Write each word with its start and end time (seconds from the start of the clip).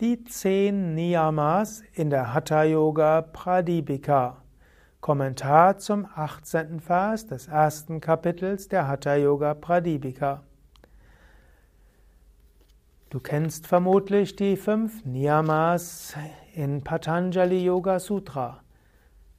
Die 0.00 0.22
zehn 0.22 0.94
Niyamas 0.94 1.82
in 1.92 2.08
der 2.10 2.32
Hatha 2.32 2.62
Yoga 2.62 3.20
Pradipika. 3.20 4.44
Kommentar 5.00 5.78
zum 5.78 6.06
18. 6.14 6.78
Vers 6.78 7.26
des 7.26 7.48
ersten 7.48 8.00
Kapitels 8.00 8.68
der 8.68 8.86
Hatha 8.86 9.16
Yoga 9.16 9.54
Pradipika. 9.54 10.44
Du 13.10 13.18
kennst 13.18 13.66
vermutlich 13.66 14.36
die 14.36 14.56
fünf 14.56 15.04
Niyamas 15.04 16.14
in 16.54 16.84
Patanjali 16.84 17.64
Yoga 17.64 17.98
Sutra. 17.98 18.60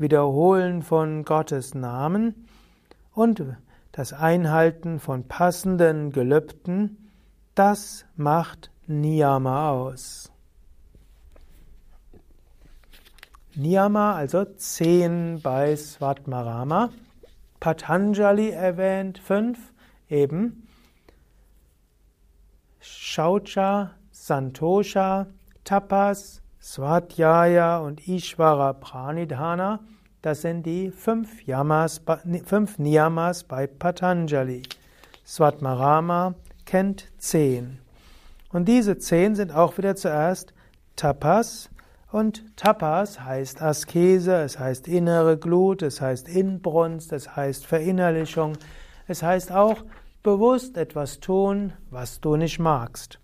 Wiederholen 0.00 0.82
von 0.82 1.24
Gottes 1.24 1.74
Namen 1.74 2.46
und 3.12 3.44
das 3.92 4.14
Einhalten 4.14 4.98
von 4.98 5.28
passenden 5.28 6.10
Gelübden, 6.10 7.10
das 7.54 8.06
macht 8.16 8.70
Niyama 8.86 9.72
aus. 9.72 10.32
Niyama, 13.54 14.14
also 14.14 14.46
zehn 14.46 15.42
bei 15.42 15.76
Svatmarama. 15.76 16.88
Patanjali 17.58 18.50
erwähnt 18.50 19.18
fünf, 19.18 19.58
eben 20.08 20.66
Shaucha, 22.80 23.90
Santosha, 24.12 25.26
Tapas, 25.64 26.40
Swadhyaya 26.62 27.78
und 27.78 28.06
Ishvara 28.06 28.74
Pranidhana, 28.74 29.80
das 30.20 30.42
sind 30.42 30.66
die 30.66 30.90
fünf, 30.90 31.46
Yamas, 31.46 32.02
fünf 32.44 32.78
Niyamas 32.78 33.44
bei 33.44 33.66
Patanjali. 33.66 34.62
Svatmarama 35.26 36.34
kennt 36.66 37.06
zehn. 37.16 37.78
Und 38.52 38.68
diese 38.68 38.98
zehn 38.98 39.34
sind 39.34 39.54
auch 39.54 39.78
wieder 39.78 39.96
zuerst 39.96 40.52
Tapas. 40.96 41.70
Und 42.12 42.44
Tapas 42.58 43.20
heißt 43.20 43.62
Askese, 43.62 44.42
es 44.42 44.58
heißt 44.58 44.86
innere 44.86 45.38
Glut, 45.38 45.80
es 45.80 46.02
heißt 46.02 46.28
Inbrunst, 46.28 47.12
es 47.14 47.34
heißt 47.36 47.64
Verinnerlichung. 47.64 48.58
Es 49.06 49.22
heißt 49.22 49.50
auch 49.50 49.78
bewusst 50.22 50.76
etwas 50.76 51.20
tun, 51.20 51.72
was 51.88 52.20
du 52.20 52.36
nicht 52.36 52.58
magst. 52.58 53.18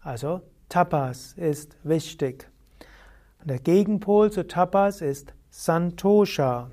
Also 0.00 0.40
Tapas 0.68 1.34
ist 1.34 1.76
wichtig. 1.84 2.51
Der 3.44 3.58
Gegenpol 3.58 4.30
zu 4.30 4.46
Tapas 4.46 5.00
ist 5.00 5.34
Santosha. 5.50 6.70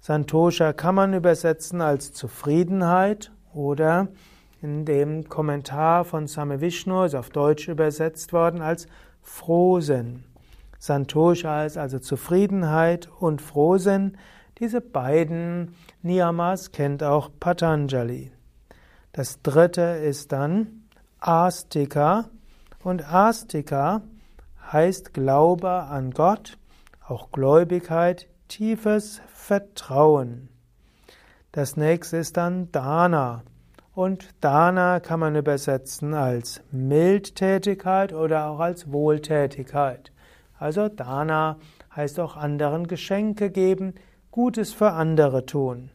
Santosha 0.00 0.72
kann 0.72 0.96
man 0.96 1.14
übersetzen 1.14 1.80
als 1.80 2.12
Zufriedenheit 2.12 3.30
oder 3.54 4.08
in 4.60 4.84
dem 4.84 5.28
Kommentar 5.28 6.04
von 6.04 6.26
Same 6.26 6.60
Vishnu 6.60 7.04
ist 7.04 7.14
auf 7.14 7.30
Deutsch 7.30 7.68
übersetzt 7.68 8.32
worden 8.32 8.62
als 8.62 8.88
Frohsinn. 9.22 10.24
Santosha 10.80 11.64
ist 11.64 11.78
also 11.78 12.00
Zufriedenheit 12.00 13.08
und 13.20 13.40
Frohsinn. 13.40 14.18
Diese 14.58 14.80
beiden 14.80 15.76
Niyamas 16.02 16.72
kennt 16.72 17.04
auch 17.04 17.30
Patanjali. 17.38 18.32
Das 19.12 19.40
dritte 19.42 19.82
ist 19.82 20.32
dann 20.32 20.82
Astika 21.20 22.24
und 22.82 23.08
Astika 23.08 24.02
heißt 24.72 25.14
Glaube 25.14 25.70
an 25.70 26.10
Gott, 26.10 26.58
auch 27.06 27.30
Gläubigkeit, 27.30 28.28
tiefes 28.48 29.20
Vertrauen. 29.28 30.48
Das 31.52 31.76
nächste 31.76 32.18
ist 32.18 32.36
dann 32.36 32.70
Dana. 32.72 33.42
Und 33.94 34.28
Dana 34.40 35.00
kann 35.00 35.18
man 35.20 35.34
übersetzen 35.34 36.14
als 36.14 36.60
Mildtätigkeit 36.70 38.12
oder 38.12 38.48
auch 38.48 38.60
als 38.60 38.92
Wohltätigkeit. 38.92 40.12
Also 40.58 40.88
Dana 40.88 41.56
heißt 41.96 42.20
auch 42.20 42.36
anderen 42.36 42.86
Geschenke 42.86 43.50
geben, 43.50 43.94
Gutes 44.30 44.72
für 44.72 44.92
andere 44.92 45.46
tun. 45.46 45.90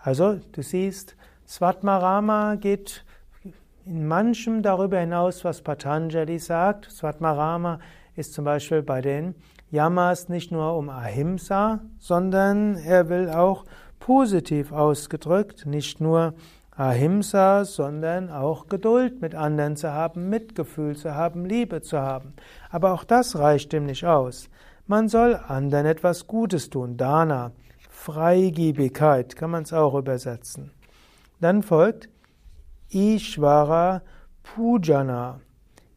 Also 0.00 0.40
du 0.52 0.62
siehst, 0.62 1.16
Svatmarama 1.46 2.56
geht 2.56 3.04
in 3.84 4.06
manchem 4.06 4.62
darüber 4.62 4.98
hinaus, 4.98 5.44
was 5.44 5.62
Patanjali 5.62 6.38
sagt. 6.38 6.90
Svatmarama 6.90 7.80
ist 8.16 8.34
zum 8.34 8.44
Beispiel 8.44 8.82
bei 8.82 9.00
den 9.00 9.34
Yamas 9.70 10.28
nicht 10.28 10.52
nur 10.52 10.76
um 10.76 10.88
Ahimsa, 10.88 11.80
sondern 11.98 12.76
er 12.76 13.08
will 13.08 13.30
auch 13.30 13.64
positiv 13.98 14.72
ausgedrückt, 14.72 15.66
nicht 15.66 16.00
nur 16.00 16.34
Ahimsa, 16.76 17.64
sondern 17.64 18.30
auch 18.30 18.66
Geduld 18.66 19.20
mit 19.20 19.34
anderen 19.34 19.76
zu 19.76 19.92
haben, 19.92 20.28
Mitgefühl 20.28 20.96
zu 20.96 21.14
haben, 21.14 21.44
Liebe 21.44 21.82
zu 21.82 21.98
haben. 21.98 22.34
Aber 22.70 22.92
auch 22.92 23.04
das 23.04 23.38
reicht 23.38 23.72
ihm 23.72 23.86
nicht 23.86 24.04
aus. 24.04 24.48
Man 24.86 25.08
soll 25.08 25.36
anderen 25.48 25.86
etwas 25.86 26.26
Gutes 26.26 26.70
tun. 26.70 26.96
Dana, 26.96 27.52
Freigiebigkeit, 27.90 29.36
kann 29.36 29.50
man 29.50 29.62
es 29.64 29.72
auch 29.72 29.94
übersetzen. 29.94 30.72
Dann 31.40 31.62
folgt 31.62 32.08
Ishvara 32.92 34.02
Pujana. 34.44 35.40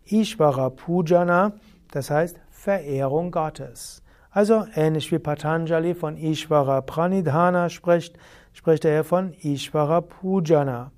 Ishvara 0.06 0.70
Pujana, 0.70 1.54
das 1.92 2.10
heißt 2.10 2.40
Verehrung 2.50 3.32
Gottes. 3.32 4.02
Also 4.32 4.66
ähnlich 4.76 5.12
wie 5.12 5.20
Patanjali 5.20 5.94
von 5.94 6.18
Ishvara 6.18 6.82
Pranidhana 6.82 7.70
spricht, 7.70 8.18
spricht 8.54 8.86
er 8.86 9.04
von 9.04 9.34
Ishvara 9.34 10.02
Pujana, 10.02 10.92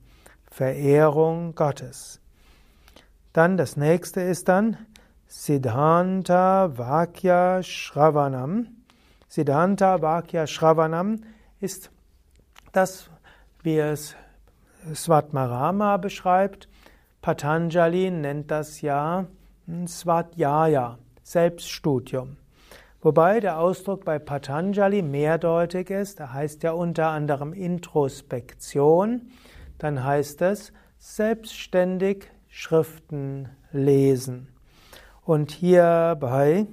Verehrung 0.52 1.56
Gottes. 1.56 2.20
Dann 3.34 3.58
das 3.58 3.78
nächste 3.78 4.22
ist 4.22 4.48
dann 4.48 4.78
Siddhanta 5.28 6.78
Vakya 6.78 7.62
Shravanam. 7.64 8.68
Siddhanta 9.28 10.02
Vakya 10.02 10.48
Shravanam 10.48 11.22
ist 11.60 11.92
das, 12.72 13.10
wie 13.62 13.78
es 13.78 14.16
Svatmarama 14.94 15.98
beschreibt. 15.98 16.68
Patanjali 17.22 18.12
nennt 18.12 18.52
das 18.52 18.82
ja 18.82 19.26
Svatjaya, 19.86 20.98
Selbststudium. 21.24 22.38
Wobei 23.02 23.40
der 23.40 23.60
Ausdruck 23.60 24.06
bei 24.06 24.18
Patanjali 24.20 25.02
mehrdeutig 25.02 25.90
ist. 25.90 26.20
Er 26.20 26.34
heißt 26.34 26.64
ja 26.64 26.72
unter 26.72 27.10
anderem 27.10 27.54
Introspektion. 27.54 29.30
Dann 29.78 30.04
heißt 30.04 30.42
es 30.42 30.74
selbstständig 30.98 32.32
Schriften 32.48 33.50
lesen. 33.72 34.48
Und 35.24 35.52
hier 35.52 36.18
bei 36.20 36.66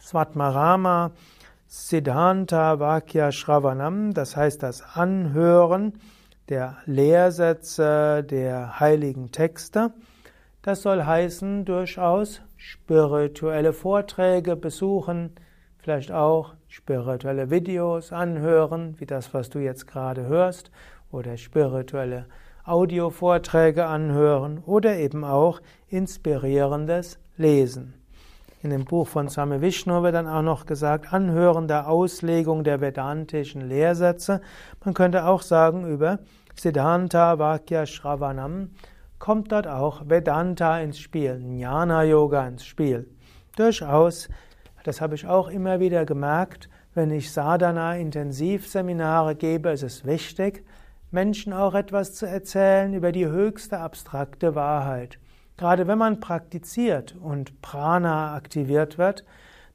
Svatmarama 0.00 1.12
Siddhanta 1.66 2.78
Vakya 2.78 3.32
Shravanam, 3.32 4.12
das 4.12 4.36
heißt 4.36 4.62
das 4.62 4.82
Anhören 4.82 5.94
der 6.48 6.78
Lehrsätze 6.86 8.22
der 8.22 8.78
heiligen 8.80 9.32
Texte. 9.32 9.92
Das 10.62 10.82
soll 10.82 11.04
heißen 11.04 11.64
durchaus 11.64 12.42
spirituelle 12.56 13.72
Vorträge 13.72 14.56
besuchen, 14.56 15.34
vielleicht 15.78 16.12
auch 16.12 16.54
spirituelle 16.68 17.50
Videos 17.50 18.12
anhören, 18.12 18.94
wie 18.98 19.06
das, 19.06 19.34
was 19.34 19.50
du 19.50 19.58
jetzt 19.58 19.86
gerade 19.86 20.26
hörst, 20.26 20.70
oder 21.10 21.36
spirituelle 21.36 22.26
Audiovorträge 22.64 23.84
anhören 23.86 24.58
oder 24.64 24.96
eben 24.96 25.22
auch 25.22 25.60
inspirierendes 25.88 27.18
Lesen. 27.36 27.94
In 28.64 28.70
dem 28.70 28.86
Buch 28.86 29.06
von 29.06 29.28
Same 29.28 29.60
Vishnu 29.60 30.02
wird 30.02 30.14
dann 30.14 30.26
auch 30.26 30.40
noch 30.40 30.64
gesagt, 30.64 31.12
Anhören 31.12 31.68
der 31.68 31.86
Auslegung 31.86 32.64
der 32.64 32.80
vedantischen 32.80 33.60
Lehrsätze. 33.60 34.40
Man 34.82 34.94
könnte 34.94 35.26
auch 35.26 35.42
sagen 35.42 35.86
über 35.86 36.20
Siddhanta 36.54 37.38
Vakya 37.38 37.84
Shravanam 37.84 38.70
kommt 39.18 39.52
dort 39.52 39.68
auch 39.68 40.08
Vedanta 40.08 40.80
ins 40.80 40.98
Spiel, 40.98 41.42
Jnana 41.44 42.04
Yoga 42.04 42.48
ins 42.48 42.64
Spiel. 42.64 43.06
Durchaus, 43.54 44.30
das 44.84 45.02
habe 45.02 45.14
ich 45.14 45.26
auch 45.26 45.48
immer 45.48 45.78
wieder 45.78 46.06
gemerkt, 46.06 46.70
wenn 46.94 47.10
ich 47.10 47.32
Sadhana 47.32 47.98
Intensivseminare 47.98 49.34
gebe, 49.34 49.72
ist 49.72 49.82
es 49.82 50.06
wichtig, 50.06 50.64
Menschen 51.10 51.52
auch 51.52 51.74
etwas 51.74 52.14
zu 52.14 52.24
erzählen 52.24 52.94
über 52.94 53.12
die 53.12 53.26
höchste 53.26 53.80
abstrakte 53.80 54.54
Wahrheit. 54.54 55.18
Gerade 55.56 55.86
wenn 55.86 55.98
man 55.98 56.20
praktiziert 56.20 57.16
und 57.20 57.60
Prana 57.62 58.34
aktiviert 58.34 58.98
wird, 58.98 59.24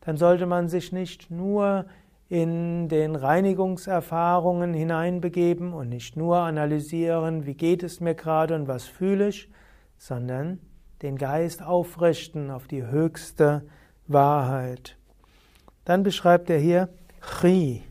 dann 0.02 0.18
sollte 0.18 0.46
man 0.46 0.68
sich 0.68 0.92
nicht 0.92 1.32
nur 1.32 1.86
in 2.30 2.90
den 2.90 3.16
Reinigungserfahrungen 3.16 4.74
hineinbegeben 4.74 5.74
und 5.74 5.90
nicht 5.90 6.16
nur 6.16 6.38
analysieren, 6.40 7.46
wie 7.46 7.56
geht 7.56 7.82
es 7.82 8.00
mir 8.00 8.14
gerade 8.14 8.56
und 8.56 8.68
was 8.68 8.86
fühle 8.86 9.30
ich, 9.30 9.50
sondern 9.98 10.60
den 11.02 11.18
Geist 11.18 11.64
aufrichten 11.64 12.52
auf 12.52 12.68
die 12.68 12.86
höchste 12.86 13.64
Wahrheit. 14.08 14.98
Dann 15.86 16.04
beschreibt 16.04 16.50
er 16.50 16.60
hier 16.60 16.90
Chri. 17.20 17.84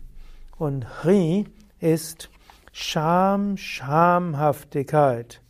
Und 0.56 0.87
Chri 0.87 1.46
ist 1.81 2.31
Scham, 2.73 3.56
Schamhaftigkeit. 3.56 5.40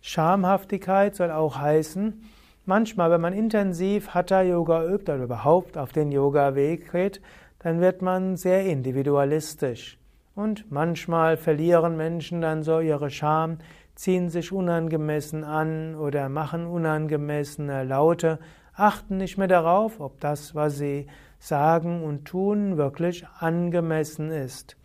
Schamhaftigkeit 0.00 1.14
soll 1.16 1.30
auch 1.30 1.58
heißen, 1.58 2.22
manchmal, 2.64 3.10
wenn 3.10 3.20
man 3.20 3.32
intensiv 3.32 4.10
Hatha-Yoga 4.14 4.84
übt 4.86 5.12
oder 5.12 5.24
überhaupt 5.24 5.76
auf 5.76 5.92
den 5.92 6.12
Yoga-Weg 6.12 6.92
geht, 6.92 7.20
dann 7.58 7.80
wird 7.80 8.02
man 8.02 8.36
sehr 8.36 8.64
individualistisch. 8.64 9.98
Und 10.34 10.70
manchmal 10.70 11.36
verlieren 11.36 11.96
Menschen 11.96 12.40
dann 12.40 12.62
so 12.62 12.78
ihre 12.78 13.10
Scham, 13.10 13.58
ziehen 13.96 14.28
sich 14.28 14.52
unangemessen 14.52 15.42
an 15.42 15.96
oder 15.96 16.28
machen 16.28 16.66
unangemessene 16.66 17.82
Laute, 17.82 18.38
achten 18.74 19.16
nicht 19.16 19.36
mehr 19.38 19.48
darauf, 19.48 19.98
ob 19.98 20.20
das, 20.20 20.54
was 20.54 20.78
sie 20.78 21.08
sagen 21.40 22.04
und 22.04 22.24
tun, 22.24 22.76
wirklich 22.76 23.26
angemessen 23.40 24.30
ist. 24.30 24.76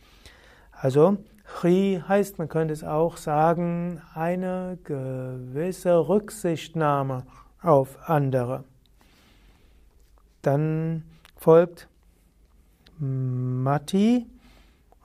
Also 0.72 1.18
Chri 1.44 2.02
heißt, 2.08 2.40
man 2.40 2.48
könnte 2.48 2.74
es 2.74 2.84
auch 2.84 3.18
sagen, 3.18 4.02
eine 4.14 4.78
gewisse 4.84 6.08
Rücksichtnahme 6.08 7.26
auf 7.62 8.10
andere. 8.10 8.64
Dann 10.42 11.04
folgt 11.38 11.88
Mati 12.98 14.28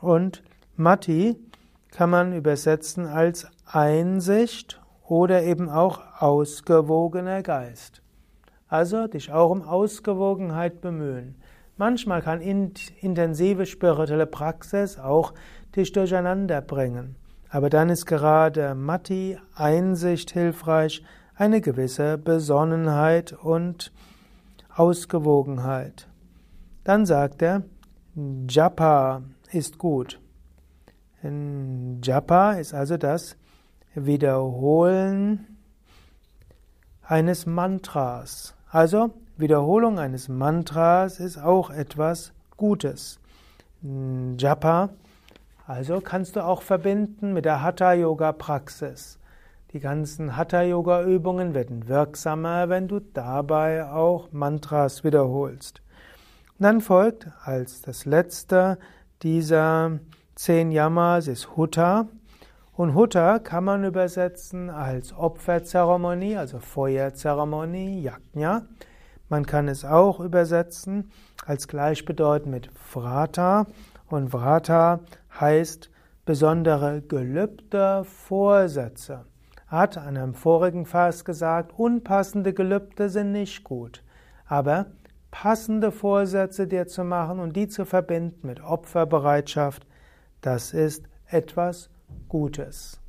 und 0.00 0.42
Mati 0.76 1.36
kann 1.90 2.10
man 2.10 2.32
übersetzen 2.32 3.06
als 3.06 3.46
Einsicht 3.64 4.80
oder 5.06 5.42
eben 5.42 5.68
auch 5.68 6.00
ausgewogener 6.20 7.42
Geist. 7.42 8.02
Also 8.68 9.06
dich 9.06 9.32
auch 9.32 9.50
um 9.50 9.62
Ausgewogenheit 9.62 10.80
bemühen. 10.80 11.36
Manchmal 11.76 12.22
kann 12.22 12.40
intensive 12.40 13.64
spirituelle 13.64 14.26
Praxis 14.26 14.98
auch 14.98 15.32
dich 15.78 15.92
durcheinander 15.92 16.60
bringen. 16.60 17.16
Aber 17.48 17.70
dann 17.70 17.88
ist 17.88 18.04
gerade 18.04 18.74
Matti, 18.74 19.38
Einsicht 19.54 20.32
hilfreich, 20.32 21.02
eine 21.34 21.60
gewisse 21.60 22.18
Besonnenheit 22.18 23.32
und 23.32 23.92
Ausgewogenheit. 24.74 26.08
Dann 26.84 27.06
sagt 27.06 27.42
er, 27.42 27.62
Japa 28.48 29.22
ist 29.50 29.78
gut. 29.78 30.20
Japa 31.22 32.52
ist 32.52 32.74
also 32.74 32.96
das 32.96 33.36
Wiederholen 33.94 35.58
eines 37.02 37.46
Mantras. 37.46 38.54
Also 38.70 39.14
Wiederholung 39.36 39.98
eines 39.98 40.28
Mantras 40.28 41.20
ist 41.20 41.38
auch 41.38 41.70
etwas 41.70 42.32
Gutes. 42.56 43.20
Japa 44.36 44.90
also 45.68 46.00
kannst 46.00 46.34
du 46.34 46.44
auch 46.44 46.62
verbinden 46.62 47.34
mit 47.34 47.44
der 47.44 47.62
Hatha-Yoga-Praxis. 47.62 49.18
Die 49.74 49.80
ganzen 49.80 50.34
Hatha-Yoga-Übungen 50.34 51.52
werden 51.52 51.88
wirksamer, 51.88 52.70
wenn 52.70 52.88
du 52.88 53.00
dabei 53.00 53.84
auch 53.84 54.32
Mantras 54.32 55.04
wiederholst. 55.04 55.82
Und 56.58 56.64
dann 56.64 56.80
folgt 56.80 57.28
als 57.44 57.82
das 57.82 58.06
letzte 58.06 58.78
dieser 59.20 59.98
zehn 60.36 60.72
Yamas 60.72 61.28
ist 61.28 61.54
Hutta. 61.54 62.08
Und 62.72 62.94
Hutta 62.94 63.38
kann 63.38 63.64
man 63.64 63.84
übersetzen 63.84 64.70
als 64.70 65.12
Opferzeremonie, 65.12 66.38
also 66.38 66.60
Feuerzeremonie, 66.60 68.00
Yajna. 68.00 68.62
Man 69.28 69.44
kann 69.44 69.68
es 69.68 69.84
auch 69.84 70.20
übersetzen 70.20 71.10
als 71.44 71.68
gleichbedeutend 71.68 72.50
mit 72.50 72.70
Vrata. 72.90 73.66
Und 74.08 74.32
Vrata 74.32 75.00
heißt 75.38 75.90
besondere 76.24 77.02
Gelübde, 77.02 78.04
Vorsätze. 78.04 79.24
Hat 79.66 79.98
an 79.98 80.16
einem 80.16 80.34
vorigen 80.34 80.86
Vers 80.86 81.24
gesagt, 81.24 81.78
unpassende 81.78 82.54
Gelübde 82.54 83.10
sind 83.10 83.32
nicht 83.32 83.64
gut. 83.64 84.02
Aber 84.46 84.86
passende 85.30 85.92
Vorsätze 85.92 86.66
dir 86.66 86.86
zu 86.86 87.04
machen 87.04 87.38
und 87.38 87.54
die 87.54 87.68
zu 87.68 87.84
verbinden 87.84 88.46
mit 88.46 88.62
Opferbereitschaft, 88.62 89.86
das 90.40 90.72
ist 90.72 91.04
etwas 91.26 91.90
Gutes. 92.28 93.00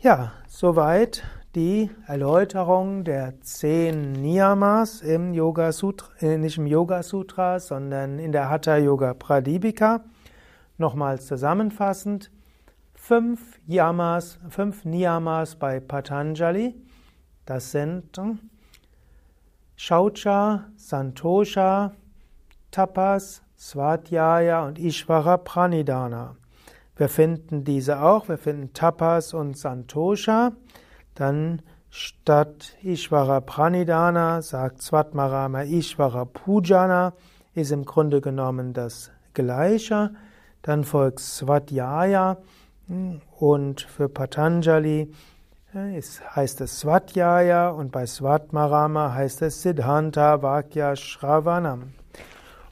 Ja, 0.00 0.32
soweit 0.48 1.22
die 1.54 1.90
Erläuterung 2.06 3.04
der 3.04 3.40
zehn 3.42 4.12
Niyamas 4.12 5.02
im 5.02 5.34
Yoga 5.34 5.72
Sutra, 5.72 6.08
äh, 6.20 6.38
nicht 6.38 6.56
im 6.56 6.66
Yoga 6.66 7.02
Sutra, 7.02 7.60
sondern 7.60 8.18
in 8.18 8.32
der 8.32 8.48
Hatha 8.48 8.78
Yoga 8.78 9.12
Pradipika. 9.12 10.04
Nochmals 10.78 11.26
zusammenfassend, 11.26 12.30
fünf 12.94 13.60
Yamas, 13.66 14.38
fünf 14.48 14.84
Niyamas 14.86 15.56
bei 15.56 15.78
Patanjali, 15.78 16.74
das 17.44 17.70
sind 17.72 18.18
Shaucha, 19.76 20.66
Santosha, 20.76 21.92
Tapas, 22.70 23.42
Swadhyaya 23.58 24.66
und 24.66 24.78
Ishvara 24.78 25.36
Pranidhana. 25.36 26.36
Wir 26.96 27.08
finden 27.08 27.64
diese 27.64 28.00
auch, 28.02 28.28
wir 28.28 28.38
finden 28.38 28.72
Tapas 28.72 29.34
und 29.34 29.56
Santosha. 29.58 30.52
Dann 31.22 31.62
statt 31.88 32.74
Ishvara 32.82 33.40
Pranidhana 33.40 34.42
sagt 34.42 34.82
Svatmarama 34.82 35.62
Ishvara 35.62 36.24
Pujana, 36.24 37.12
ist 37.54 37.70
im 37.70 37.84
Grunde 37.84 38.20
genommen 38.20 38.72
das 38.72 39.12
Gleiche. 39.32 40.10
Dann 40.62 40.82
folgt 40.82 41.20
Svadhyaya 41.20 42.38
und 43.38 43.82
für 43.82 44.08
Patanjali 44.08 45.12
äh, 45.72 46.02
heißt 46.34 46.60
es 46.60 46.80
Svadhyaya 46.80 47.68
und 47.68 47.92
bei 47.92 48.04
Svatmarama 48.04 49.14
heißt 49.14 49.42
es 49.42 49.62
Siddhanta 49.62 50.42
Vakya 50.42 50.96
Shravanam. 50.96 51.92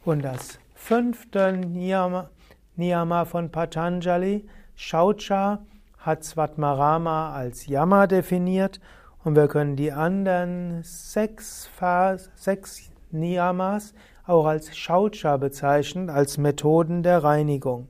Und 0.04 0.24
das 0.24 0.58
fünfte 0.74 1.52
Niyama, 1.52 2.30
Niyama 2.74 3.26
von 3.26 3.52
Patanjali, 3.52 4.48
Shaucha, 4.74 5.60
hat 6.00 6.24
Svatmarama 6.24 7.32
als 7.32 7.66
Yama 7.66 8.06
definiert 8.06 8.80
und 9.22 9.36
wir 9.36 9.48
können 9.48 9.76
die 9.76 9.92
anderen 9.92 10.82
sechs, 10.82 11.66
Phas, 11.66 12.30
sechs 12.34 12.90
Niyamas 13.10 13.92
auch 14.26 14.46
als 14.46 14.76
Shaucha 14.76 15.36
bezeichnen, 15.36 16.08
als 16.08 16.38
Methoden 16.38 17.02
der 17.02 17.22
Reinigung. 17.22 17.88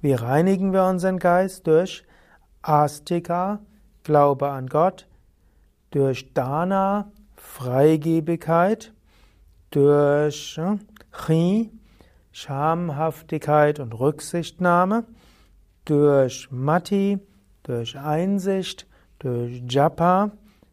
Wie 0.00 0.12
reinigen 0.12 0.72
wir 0.72 0.84
unseren 0.84 1.18
Geist? 1.18 1.66
Durch 1.66 2.04
Astika, 2.62 3.60
Glaube 4.04 4.48
an 4.50 4.66
Gott, 4.66 5.06
durch 5.90 6.32
Dana, 6.32 7.10
Freigebigkeit, 7.34 8.92
durch 9.70 10.60
Chi, 11.26 11.70
Schamhaftigkeit 12.32 13.80
und 13.80 13.92
Rücksichtnahme, 13.92 15.04
durch 15.84 16.50
Mati, 16.50 17.18
durch 17.62 17.98
Einsicht, 17.98 18.86
durch 19.18 19.62
Japa, 19.68 20.30